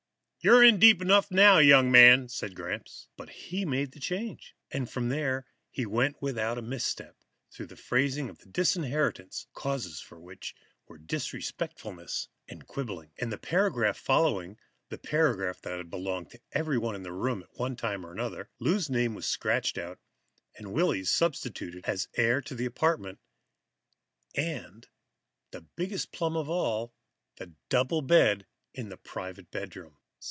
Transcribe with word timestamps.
You're 0.43 0.63
in 0.63 0.79
deep 0.79 1.03
enough 1.03 1.29
now, 1.29 1.59
young 1.59 1.91
man," 1.91 2.27
said 2.27 2.55
Gramps, 2.55 3.07
but 3.15 3.29
he 3.29 3.63
made 3.63 3.91
the 3.91 3.99
change. 3.99 4.55
And, 4.71 4.89
from 4.89 5.09
there, 5.09 5.45
he 5.69 5.85
went 5.85 6.19
without 6.19 6.57
a 6.57 6.63
misstep 6.63 7.15
through 7.51 7.67
the 7.67 7.75
phrasing 7.75 8.27
of 8.27 8.39
the 8.39 8.47
disinheritance, 8.47 9.45
causes 9.53 10.01
for 10.01 10.19
which 10.19 10.55
were 10.87 10.97
disrespectfulness 10.97 12.27
and 12.47 12.65
quibbling. 12.65 13.11
In 13.17 13.29
the 13.29 13.37
paragraph 13.37 13.97
following, 13.97 14.57
the 14.89 14.97
paragraph 14.97 15.61
that 15.61 15.77
had 15.77 15.91
belonged 15.91 16.31
to 16.31 16.41
everyone 16.53 16.95
in 16.95 17.03
the 17.03 17.11
room 17.13 17.43
at 17.43 17.59
one 17.59 17.75
time 17.75 18.03
or 18.03 18.11
another, 18.11 18.49
Lou's 18.57 18.89
name 18.89 19.13
was 19.13 19.27
scratched 19.27 19.77
out 19.77 19.99
and 20.57 20.73
Willy's 20.73 21.11
substituted 21.11 21.85
as 21.85 22.07
heir 22.15 22.41
to 22.41 22.55
the 22.55 22.65
apartment 22.65 23.19
and, 24.33 24.87
the 25.51 25.61
biggest 25.61 26.11
plum 26.11 26.35
of 26.35 26.49
all, 26.49 26.95
the 27.35 27.53
double 27.69 28.01
bed 28.01 28.47
in 28.73 28.89
the 28.89 28.97
private 28.97 29.51
bedroom. 29.51 29.97